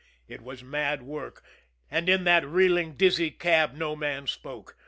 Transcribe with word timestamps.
It 0.27 0.41
was 0.41 0.63
mad 0.63 1.03
work, 1.03 1.43
and 1.91 2.09
in 2.09 2.23
that 2.23 2.43
reeling, 2.43 2.93
dizzy 2.95 3.29
cab 3.29 3.75
no 3.75 3.95
man 3.95 4.25
spoke. 4.25 4.75